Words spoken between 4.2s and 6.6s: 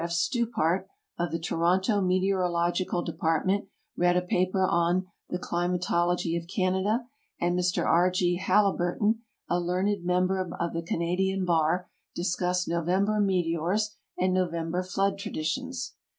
paper on The Clima tology of